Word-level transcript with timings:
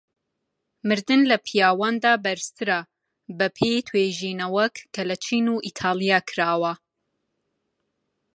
مردن 0.87 1.21
لە 1.31 1.37
پیاواندا 1.47 2.13
بەرزترە 2.25 2.79
بەپێی 3.37 3.77
توێژینەوەک 3.87 4.75
کە 4.93 5.01
لە 5.09 5.15
چین 5.23 5.45
و 5.53 5.63
ئیتاڵیا 5.65 6.19
کراوە. 6.29 6.73